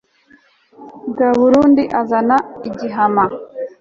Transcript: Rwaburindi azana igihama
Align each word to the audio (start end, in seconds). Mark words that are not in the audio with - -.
Rwaburindi 1.09 1.83
azana 2.01 2.37
igihama 2.69 3.25